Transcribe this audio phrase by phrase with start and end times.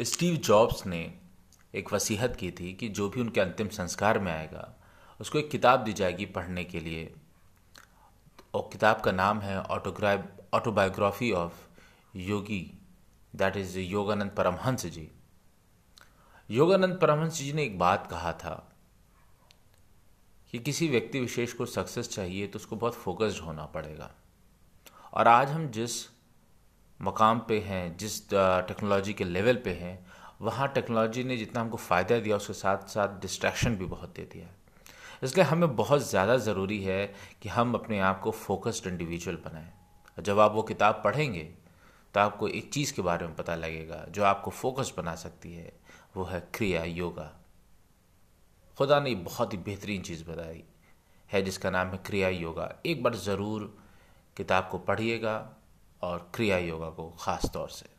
[0.00, 1.18] Steve jobs ने
[1.74, 4.74] एक वसीहत की थी कि जो भी उनके अंतिम संस्कार में आएगा,
[5.20, 7.14] उसको एक किताब दी जाएगी पढ़ने के लिए।
[8.54, 10.24] और किताब का नाम है autograph
[10.54, 11.54] autobiography of
[12.16, 12.78] Yogi,
[13.36, 15.08] that is Yogananda Paramahansa ji.
[16.50, 18.72] Yogananda Paramahansa ji ने एक बात कहा था
[20.52, 24.10] कि किसी व्यक्ति विशेष को सक्सेस चाहिए तो उसको बहुत फोकस्ड होना पड़ेगा।
[25.14, 26.15] और आज हम जिस
[27.00, 29.98] मकाम पे हैं, जिस टेक्नोलॉजी के लेवल पे हैं,
[30.40, 34.46] वहाँ टेक्नोलॉजी ने जितना हमको फ़ायदा दिया, उसके साथ साथ डिस्ट्रैक्शन भी बहुत दे दिया
[35.22, 37.06] इसलिए हमें बहुत ज़्यादा ज़रूरी है
[37.42, 39.72] कि हम अपने आप को फोकस्ड इंडिविजुअल बनाएँ।
[40.18, 41.42] जब आप वो किताब पढ़ेंगे
[42.14, 45.72] तो आपको एक चीज़ के बारे में पता लगेगा, जो आपको फोकस बना सकती है,
[46.16, 47.32] वो है क्रिया, योगा।
[48.78, 50.62] खुदा ने बहुत ही बेहतरीन चीज़ बताई
[51.30, 53.76] है, जिसका नाम है क्रिया योगा। एक बार ज़रूर
[54.36, 55.36] किताब को पढ़िएगा
[56.06, 57.95] और क्रिया योगा को ख़ास तौर से।